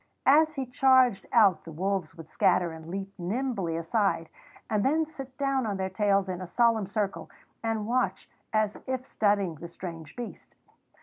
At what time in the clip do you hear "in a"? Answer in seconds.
6.27-6.47